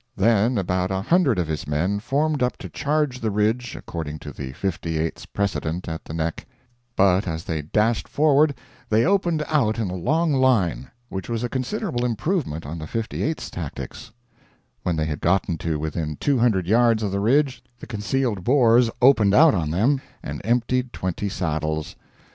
Then 0.15 0.57
about 0.57 0.89
a 0.89 1.03
hundred 1.03 1.37
of 1.37 1.47
his 1.47 1.67
men 1.67 1.99
formed 1.99 2.41
up 2.41 2.57
to 2.57 2.69
charge 2.69 3.19
the 3.19 3.29
ridge 3.29 3.75
according 3.75 4.17
to 4.25 4.31
the 4.33 4.51
58th's 4.53 5.27
precedent 5.27 5.87
at 5.87 6.05
the 6.05 6.13
Nek; 6.15 6.47
but 6.95 7.27
as 7.27 7.43
they 7.43 7.61
dashed 7.61 8.07
forward 8.07 8.55
they 8.89 9.05
opened 9.05 9.43
out 9.45 9.77
in 9.77 9.91
a 9.91 9.95
long 9.95 10.33
line, 10.33 10.89
which 11.09 11.29
was 11.29 11.43
a 11.43 11.49
considerable 11.49 12.03
improvement 12.03 12.65
on 12.65 12.79
the 12.79 12.87
58th's 12.87 13.51
tactics; 13.51 14.09
when 14.81 14.95
they 14.95 15.05
had 15.05 15.21
gotten 15.21 15.55
to 15.59 15.77
within 15.77 16.15
200 16.15 16.65
yards 16.65 17.03
of 17.03 17.11
the 17.11 17.19
ridge 17.19 17.63
the 17.77 17.85
concealed 17.85 18.43
Boers 18.43 18.89
opened 19.03 19.35
out 19.35 19.53
on 19.53 19.69
them 19.69 20.01
and 20.23 20.41
emptied 20.43 20.91
20 20.93 21.29
saddles. 21.29 21.95